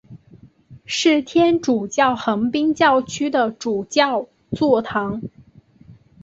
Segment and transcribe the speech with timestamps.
[0.83, 5.21] 是天主教横滨教区的主教座堂。